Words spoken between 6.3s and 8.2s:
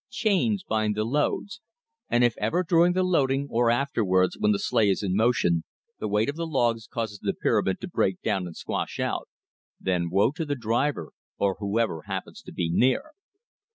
the logs causes the pyramid to break